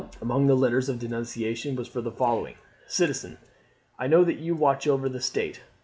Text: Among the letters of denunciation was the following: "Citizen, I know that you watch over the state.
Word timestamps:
Among 0.19 0.47
the 0.47 0.55
letters 0.55 0.89
of 0.89 0.97
denunciation 0.97 1.75
was 1.75 1.87
the 1.91 2.11
following: 2.11 2.55
"Citizen, 2.87 3.37
I 3.99 4.07
know 4.07 4.23
that 4.23 4.39
you 4.39 4.55
watch 4.55 4.87
over 4.87 5.07
the 5.07 5.21
state. 5.21 5.61